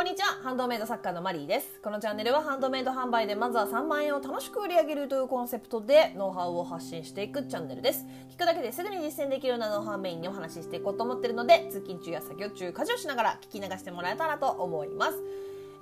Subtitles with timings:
[0.00, 0.28] こんにちは。
[0.42, 1.78] ハンドメイド作家のマリーです。
[1.82, 8.06] このチャンネルはハンドメイド販売でまずは3万円を楽しく売り上げるというコンセプトでノウハウを発信していくチャンネルです。
[8.30, 15.18] 聞くだけですぐに実践できるようなノウハウメインにお話ししていこうと思ってるので通勤中や作業中家事をしながら聞き流してもらえたらと思います。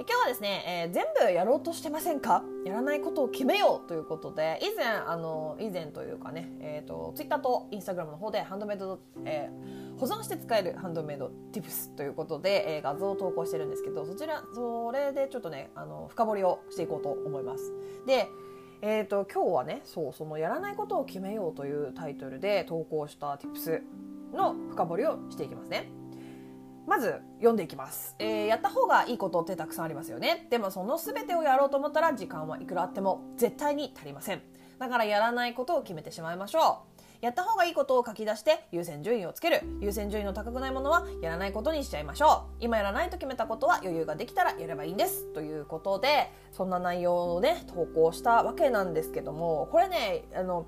[0.00, 2.44] 今日はですね、えー、全部やろうとしてませんか？
[2.64, 17.72] やらないことを決めようということで以前あの以前というかね、えーと、ツイッターとインスタグラムの方でハンドメイド、えー、保存して使えるハンドメイド Tips ということで、えー、画像を投稿してるんですけどそちらそれでちょっとねあの深掘りをしていこうと思います
[18.06, 18.28] で
[18.80, 23.82] えーと、今日はねそうそのやらないことを決めようというタイトルで投稿した Tips
[24.32, 25.90] の深掘りをしていきますね。
[26.88, 30.46] まず読んでいきます、えー、やった方がいいことってたくさんありますよね。
[30.50, 34.42] でもその全てをやろうと思ったら時間はいくらあっても絶対に足りません。
[34.78, 36.98] だからやらないことを決めてしまいましょう。
[37.20, 39.60] やった方がいいことを書き出して優先順位をつける。
[39.80, 42.56] 優先順位の高くないものはやらないことにしちゃいましょう。
[42.60, 45.26] 今やらないと決めたことは余裕ができたらやればいいんです。
[45.34, 50.66] ということでそんな内容をね投稿したわけなんですけどもこれねあの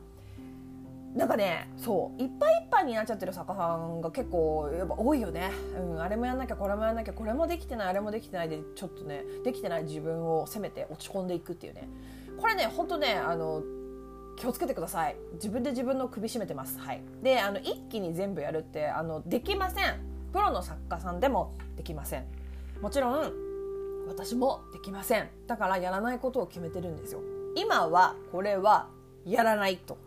[1.15, 11.89] なんかねそういっぱいいっぱいになっちゃってる作家さんが結構やっぱ多いよね、うん、あれもやんなきゃこれもやんなきゃこれもできてないあれもできてないでちょっとねできてない自分を責めて落ち込んでいくっていうね。
[12.39, 13.63] これねほんとねあの
[14.37, 15.17] 気をつけてください。
[15.35, 16.79] 自分で自分の首絞めてます。
[16.79, 17.03] はい。
[17.23, 20.01] であの一気に全部やるってあのできません。
[20.33, 22.25] プロの作家さんでもできません。
[22.81, 23.33] もちろん
[24.09, 25.29] 私もできません。
[25.47, 27.21] だからやらないことを決めてるんですよ。
[27.57, 28.89] 今はこれは
[29.27, 29.99] やらないと。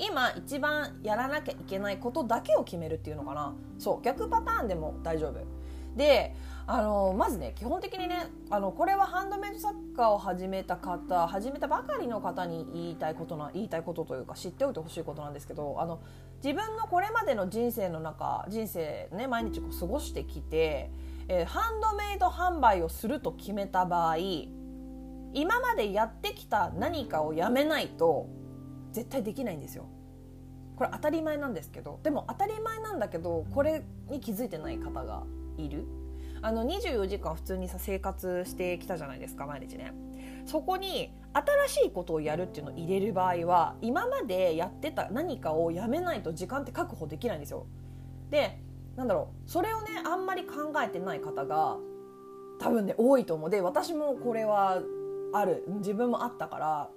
[0.00, 3.54] 今一番やらなきゃいけないことだけを決めるっていうのかな。
[3.78, 5.44] そう逆パターンでも大丈夫。
[5.96, 6.34] で
[6.66, 16.00] あのまずね基本的にねあのこれはハンドメイド作家を始めた方始めたばかりの方に言いたいことな言いたいことというか知っておいてほしいことなんですけどあの
[16.42, 20.90] 自分のこれまでの人生の中人生ね毎日こう過ごしてきて、
[21.28, 24.16] えー、ハンドメイド販売をすると決めた場合
[25.32, 28.28] 今までやってきた何かをやめないと
[28.92, 29.86] 絶対できないんですよ。
[30.76, 35.24] これ当たり前なんですけどでも当たり前なんだけどこれに気づいてない方が
[35.56, 35.86] いる。
[36.42, 39.92] あの24時間普通にさ生活してきたじゃないですか毎日ね。
[40.46, 41.12] そこに
[41.68, 47.66] 新しいことをやるっていうのを入れる場合は今までやってた何かをやめないと時間って確保できないんですよ。
[48.30, 48.58] で
[48.96, 51.76] なんだろうそれをねあんまり考えてない方が
[52.58, 53.50] 多分ね多いと思う。
[53.50, 54.80] で私もこれは
[55.34, 55.64] ある。
[55.78, 56.90] 自分もあったから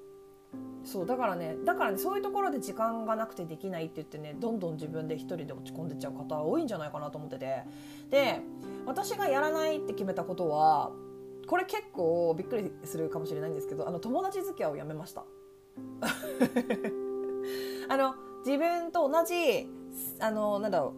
[0.83, 7.63] そうだからねだからねそういうところで時間がなくてできないって言ってねどんどん自分で一人で落ち込んでっちゃう方多いんじゃないかなと思ってて。
[8.09, 8.41] で
[8.85, 10.91] 私がやらないって決めたことは
[11.47, 15.25] これ結構びっくりするかもしれないんですけどあの友達付き合いをやめました。
[17.89, 18.15] あの
[18.45, 19.67] 自分と同じ
[20.19, 20.93] あのなんだろ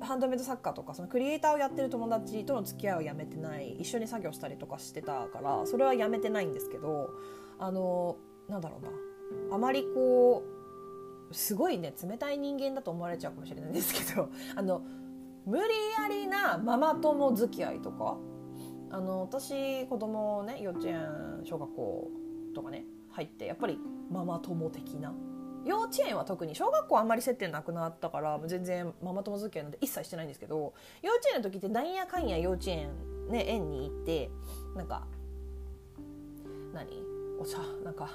[0.00, 7.10] うハンドメイド作家とかそのクリエイターをやってる友達との付き合いをやめてない一緒に作業したりとかしてたからそれはやめてないんですけど
[7.58, 8.16] あの
[8.48, 8.90] なんだろうな。
[9.54, 10.42] あまりこ
[11.30, 14.82] うすごいね冷たい人間だと思われちゃうかもしれないんですけど あの
[15.46, 15.62] 無理
[16.00, 18.16] やりなママ友付き合いとか
[18.90, 22.10] あの私子供をね幼稚園小学校
[22.54, 23.78] とかね入ってやっぱり
[24.10, 25.14] ママ友的な。
[25.64, 32.90] 幼稚園は特に小学校あんまり接点なくなったから全然ママ友付き合いなんて一切してないんですけど幼稚園の時ってなんやかんや幼稚園
[33.30, 34.30] ね園に行って
[34.76, 35.06] なんか
[36.74, 36.86] 何？
[37.40, 38.10] お茶なんか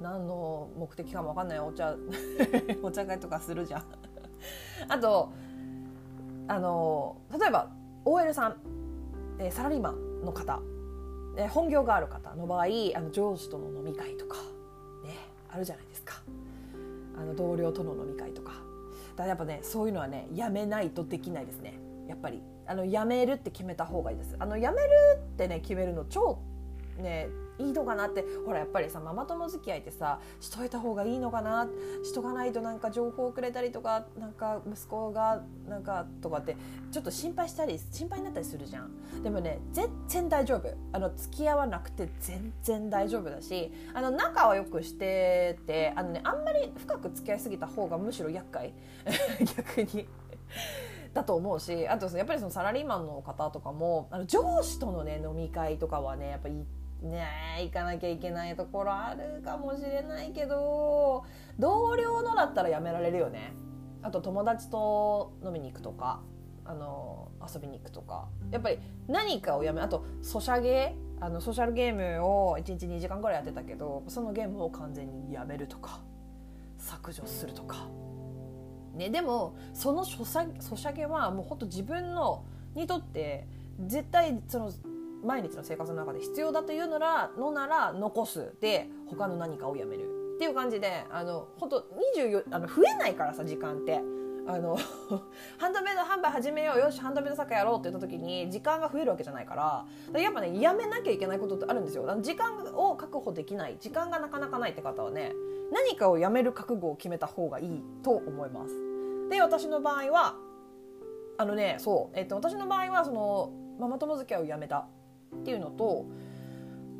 [0.00, 1.96] 何の目的かも分かんないお茶
[2.82, 3.84] お茶会とかするじゃん。
[4.88, 5.30] あと
[6.46, 7.70] あの例えば
[8.04, 8.56] OL さん、
[9.38, 10.62] え、サラリーマンの方、
[11.36, 14.36] え、本業がある方の場合あの上司との飲み会とか
[15.04, 15.16] ね
[15.50, 16.14] あるじゃないですか。
[17.16, 18.52] あの同僚との飲み会とか。
[19.16, 21.78] だやっぱねそういうのはねやめないとできないですね。
[22.06, 22.42] やっぱり。
[22.66, 24.36] あのやめるって決めた方がいいです。
[24.38, 26.38] あのやめるってね決めるの超
[26.98, 28.24] ねいいのかなって。
[28.44, 31.68] ほらやっぱりさママ友付き合いってさしといた方がいいのかな。
[32.02, 36.56] しとかないとなんか情報をくれたりとかなんか息子がなんかとかって
[36.90, 39.22] ちょっと心配したり心配になったりするじゃん。
[39.22, 40.68] でもね全然大丈夫。
[40.92, 48.72] あの付き合わなくて全然大丈夫だしあの仲はよくしててあのねあんまり深く付き合いすぎた方がむしろ厄介。
[49.56, 50.06] 逆に。
[51.14, 56.64] だと思うしあとやっぱりそのサラリーマンの方とかもあの上司とのね飲み会とかはねやっぱり
[57.02, 61.24] ね行かなきゃいけないところあるかもしれないけど
[61.58, 63.52] 同僚のだったらやめられるよね。
[64.02, 66.20] あと友達と飲みに行くとか
[66.64, 68.28] あの遊びに行くとか。
[68.50, 76.00] やっぱり何かをやめあとソシャゲあのソーシャルゲームを1日2時間ぐらいやってたけどそのゲームを完全にやめるとか
[76.78, 77.88] 削除するとか、
[78.94, 83.46] ね、でもそのソシャソシャゲはもうほんと自分のにとって
[83.86, 84.72] 絶対その
[85.24, 88.54] 毎日の生活の中で必要だというのらのなら残す。
[88.60, 90.04] で他の何かをやめる。
[90.36, 91.80] っていう感じであの本当
[92.16, 94.00] 24あの増えないからさ時間って。
[94.50, 94.78] あの
[95.58, 99.62] ハンドメイド販売始めようよしハンドメイド作家やろうって言った時に時間が増えるわけじゃないから。
[99.62, 102.06] からやっぱねやめなきゃいけないことってあるんですよ。
[102.22, 105.34] 時間を確保できない時間がなかなかないって方はね
[105.70, 108.74] 何かをやめる覚悟を決めた方がいいと思います。
[109.28, 110.36] で私の場合は
[111.36, 114.88] あのねそう、えっと、私の場合はそのママ友付き合いをやめた。
[115.34, 116.06] っていうのと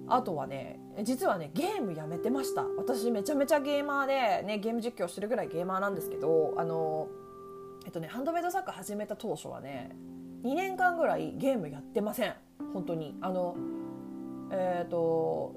[0.09, 2.65] あとはね実はねゲームやめてました。
[2.77, 7.09] 私めちゃめちゃゲーマーで、ね、ゲーム実況してるぐらいゲーマーなんですけどあの
[7.85, 9.91] えっとねハンドメイドサッカー始めた当初はね
[10.45, 12.35] 2年間ぐらいゲームやってません。
[12.73, 13.17] 本当に。
[13.21, 13.57] あの
[14.51, 15.55] えっ、ー、と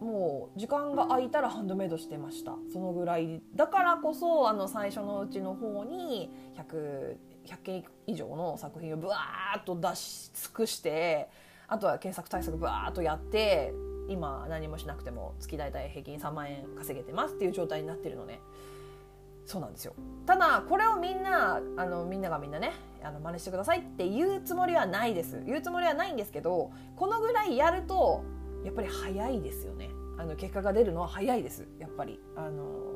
[0.00, 2.54] もう時間が空いたらハンドメイドしてました。
[2.72, 3.42] そのぐらい。
[3.54, 7.16] だからこそあの最初のうちの方に 100,
[7.46, 11.28] 100件以上の作品をブワーッと出し尽くして
[11.68, 13.72] あとは検索対策ブワーッとやって
[14.08, 18.40] 今何もしなくても月大体平均3万円稼げてますっていう状態になってるのね。
[19.46, 19.94] そうなんですよ。
[20.26, 22.72] ただこれをみんなあのみんながみんなね
[23.02, 25.42] あの真似してくださいって言うつもりはないです。
[25.46, 28.24] 言うつもりはないんですけどこのぐらいやると
[28.64, 29.90] やっぱり早いですよね。
[30.16, 31.66] あの結果が出るのは早いです。
[31.78, 32.20] やっぱり。
[32.36, 32.94] あの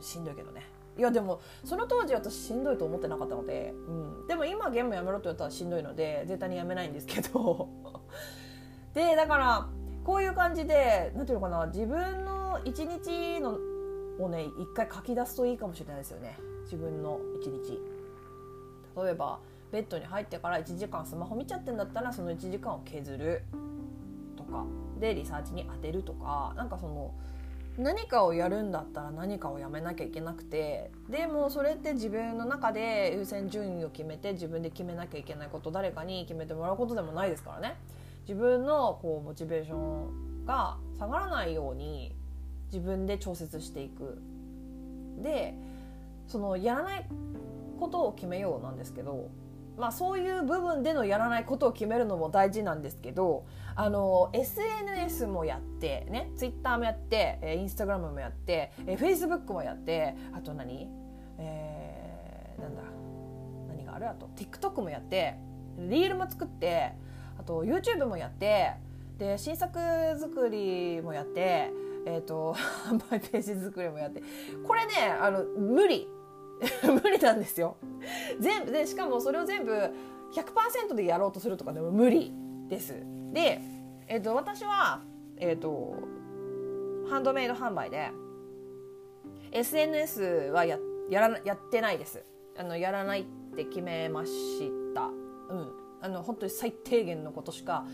[0.00, 0.62] しんどいけどね。
[0.98, 7.68] いやでもその当時私しんどいと思ってなかったので、うん、でも今ゲームやめろって言ったらしんどいので絶対にやめないんですけど。
[8.94, 9.68] でだから
[10.04, 13.58] こういう感じで何ていうのかな自分の一日の
[14.18, 16.38] をね一回書き出すといいかもしれないですよね。
[16.64, 17.80] 自分の一日。
[18.96, 19.40] 例えば
[19.72, 23.42] ベッドに入ってから1時間スマホ見ちゃってんだったらその1時間を削る。
[24.36, 24.64] とか。
[24.98, 26.54] でリサーチに当てるとか。
[26.56, 27.12] なんかその
[27.76, 30.90] 何かをやるんだったら何かをやめなきゃいけなくて。
[31.10, 37.76] でもそれって自分の中で優先順位を決めて自分で決めなきゃいけないこと誰かに決めてもらうことでもないですからね。
[38.28, 42.14] 自分のこうモチベーションが下がらないように
[42.72, 44.20] 自分で調節していく。
[45.22, 45.54] で
[46.26, 47.06] そのやらない
[47.80, 49.30] ことを決めようなんですけど
[49.78, 60.88] まあそういう部分でのやらないことを決めるのも大事なんですけどあの SNS もやってね Twitter もやってインスタグラムもやってフェイスブックもやってあと何？
[61.38, 62.82] えー、なんだ？
[63.68, 64.10] 何がある？
[64.10, 65.36] あと TikTok もやって
[65.78, 66.92] リールも作って
[67.38, 68.72] あと YouTube もやって
[69.18, 69.78] で新作
[70.18, 71.72] 作りもやって
[72.06, 72.54] えーと、
[72.88, 74.22] 販売ページ作りもやって。
[74.64, 76.08] これねあの無理。
[77.02, 77.76] 無理なんですよ。
[78.38, 79.72] 全部でしかもそれを全部
[80.32, 82.32] 100%でやろうとするとかでも無理
[82.68, 82.94] です。
[83.32, 83.60] で、
[84.06, 85.02] えーと、私は、
[85.36, 85.96] えーと、
[87.10, 88.10] ハンドメイド販売で
[89.52, 90.78] SNS はや
[91.10, 92.24] やらやってないです。
[92.56, 93.24] あのやらないっ
[93.54, 94.85] て決めました。
[96.00, 97.86] あの本当に最低限のことしか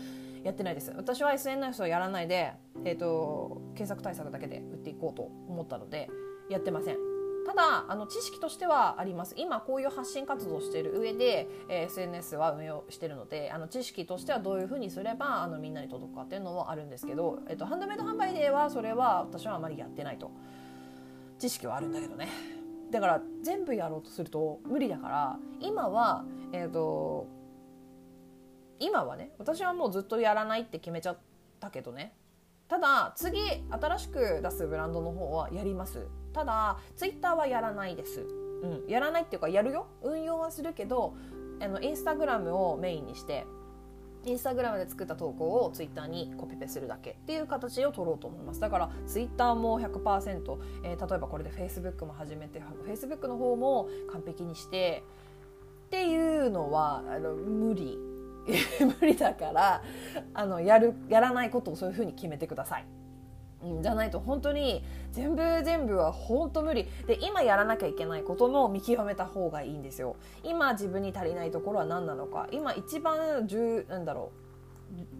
[0.43, 0.93] やってないです。
[0.95, 2.53] 私は SNS をやらないで、
[2.83, 6.09] えーと、検索対策だけで売っていこうと思ったので
[6.49, 6.97] やってません。
[7.45, 9.35] ただあの知識としてはあります。
[9.37, 20.31] 今こういう発信活動をしている上で、えー、SNS は運用してるのであの知識としてはどういうふうにすればあのみんなに届くかっていうのもあるんですけど、えーと、ハンドメイド販売ではそれは私はあまりやってないと。
[21.39, 22.29] 知識はあるんだけどね。
[22.91, 26.23] だから全部やろうとすると無理だから今は
[26.53, 27.27] えっ、ー、と
[28.83, 31.17] 今はね私はもうずっとやらないって決めちゃっ
[31.59, 32.13] たけどね。
[32.67, 36.07] ただ次新しく出すブランドの方はやります。
[36.33, 39.87] ただツイッターはやらないです、うん、やらないっていうかやるよ。
[40.01, 41.15] 運用はするけど
[41.61, 43.45] あのインスタグラムをメインにして
[44.25, 48.59] インスタグラムで作った投稿をツイッターにコピペするだけっていう形を取ろうと思います。
[48.59, 55.03] だからツイッターも100%、えー、例えばこれでフェイスブックも始めてフェイスブックの方も完璧にして
[55.85, 58.12] っていうのはあの無理。
[58.99, 59.81] 無理だから
[60.33, 62.85] あのやるやらないことをそういうふうに決めてください。
[63.81, 66.85] じゃないと本当に全部全部は本当無理。
[67.07, 70.17] で今やらなきゃいけないことも見極めた方がいいんですよ。
[70.43, 72.47] 今自分に足りないところは何なのか。
[72.51, 74.31] 今一番重なんだろ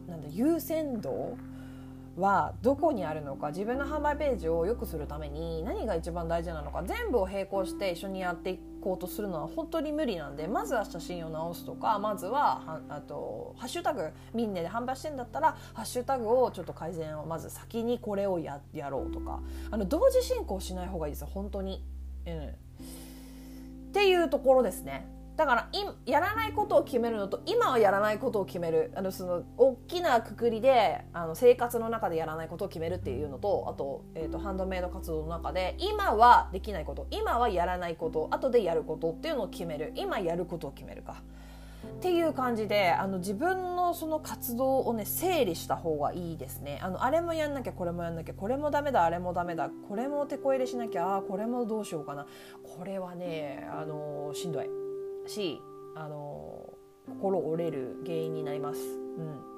[0.08, 1.38] うなんだ優先度
[2.18, 19.42] はどこにあるのか自分の販売ページを良くするために何が一番大事なのか全部を並行して一緒にやっていこうとするのは本当に無理なんでまずは写真を直すとかまずはあとハッシュタグみんなで販売してんだったらハッシュタグをちょっと改善をまず先にこれをややろうとか
[19.72, 21.84] あの同時進行しない方がいいです本当に。
[22.26, 22.52] うん、っ
[23.92, 25.13] ていうところですね。
[25.36, 25.70] だから
[26.06, 28.92] やらないことを決めるのと今はやらないことを決める。
[28.96, 39.92] あのその大きなくくりであの生活の中でやらないことを決めるっていうのとあと,、えーと、ハンドメイド活動の中で今はできないこと今はやらないこと後でやることっていうのを決める。
[39.96, 41.24] 今やることを決めるか。
[41.84, 46.80] っていう感じであの自分のその活動をね整理した方がいいですね。
[46.82, 52.26] あのあれもやんなきゃこれもやんなきゃこれもダメだあれもダメだこれも手こ入れしなきゃあこれもどうしようかな。
[52.78, 54.83] これはねあのしんどい。
[55.28, 55.62] し
[55.96, 56.74] あの
[57.08, 58.80] 心折れる原因になります。
[59.18, 59.54] うん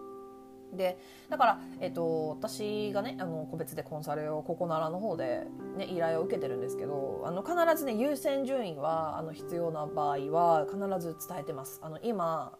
[0.76, 0.98] で
[1.30, 5.44] だから、えっと、私がねあの個別でコンサルをここならの方で、
[5.78, 11.80] ね、依頼を受けてるんですけどあの必ずね優先順位はあの必要な場合は必ず伝えてます。
[11.82, 12.58] あの今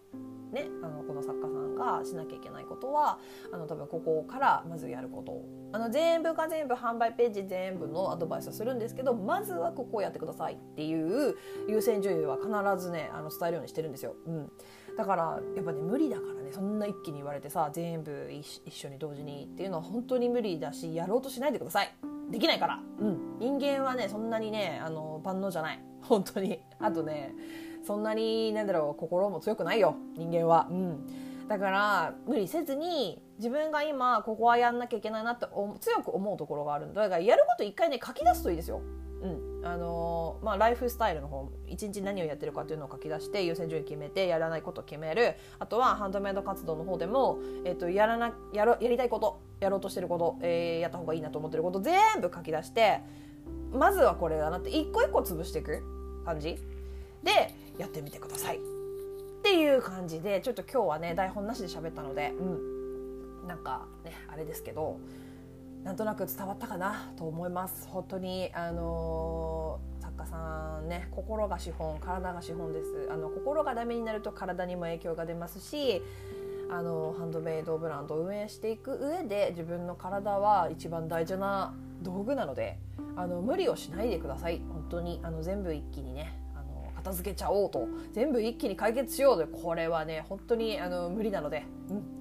[0.52, 3.20] ね、あのこの作家さんがしなきゃいけないことは
[3.52, 5.44] あの多分ここからまずやること。
[5.74, 11.36] あの全部が全部販売ページ全部のアドバイスをするんですけどまずはここをやってくださいっていう
[11.68, 12.50] 優先順位は必
[12.82, 14.16] ずねあの伝えるようにしてるんですよ。
[14.26, 14.52] うん。
[14.98, 21.94] だからやっぱね無理だからねそんな一気に言われてさ全部一緒に同時にっていうのは本当に無理だしやろうとしないでください。
[22.32, 22.80] できないから。
[23.00, 23.38] うん。
[23.40, 25.80] 人間はねそんなにねあの万能じゃない。
[26.02, 26.62] 本当に。
[26.80, 27.34] あとね
[27.84, 29.96] そんなになんだろう心も強くないよ。
[30.16, 30.68] 人間は。
[30.72, 31.08] うん。
[31.48, 35.46] だから無理せずに自分が今ここはやんなきゃいけないなって
[35.80, 38.82] 強く思うところがあるんだからやること一回ね書き出すといいですよ。
[39.22, 39.66] うん。
[39.66, 45.36] あのー、まあ、ライフスタイルの方一日何をやってるかっていうのを書き出して優先順位決めてやらないことを決める。
[45.60, 53.02] あとはハンドメイド活動の方でも、えーと、やらなやろやりたいことやろうとしてること、えー、やった方がいいなと思ってること全部書き出して
[53.72, 55.82] まずはこれだなって一個一個潰していく
[56.26, 56.58] 感じ
[57.24, 58.75] でやってみてください。
[59.46, 63.48] っていう感じでちょっと今日はね台本なしで喋ったのでうん。
[63.48, 64.98] なんかねあれですけど
[65.84, 67.88] なんとなく伝わったかなと思います。
[67.90, 73.08] 本当にあの作家さんね心が資本体が資本です。
[73.12, 76.02] あの心がダメになると体にも影響が出ますし
[76.72, 82.80] あのハンドメイドブランドを運営していく上で自分の体は一番大事な道具なので
[83.16, 84.60] あの無理をしないでください。
[84.68, 86.34] 本当にあの全部一気にね
[87.06, 87.88] 片付けちゃおうと。
[88.14, 89.40] 全部一気に解決しよう。
[89.40, 91.64] とこれはね本当にあの無理なので、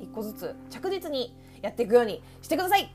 [0.00, 2.92] 一個ずつ着実にやっていくようにしてください。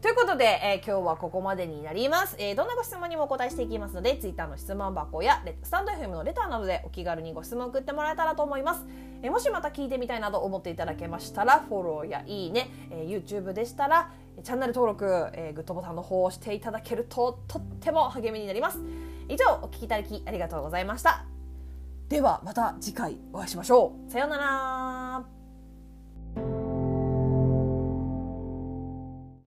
[0.00, 8.86] ということで、えー、今日はここまでになります、えー、どんなご質問にもお答えしていきますので Twitter の質問箱やスタンド FM のレターなどでお気軽にご質問を送ってもらえたらと思います、
[9.24, 14.12] えー、もしまた聞いてみたいなと思っていただけましたらフォローやいいね、え YouTube でしたら
[14.44, 18.78] チャンネル登録、えグッドボタンの方を押していただけるととっても励みになります。
[19.28, 21.27] 以上お聞きいただきありがとうございました。
[22.08, 24.10] ではまた次回お会いしましょう。
[24.10, 25.37] さようなら。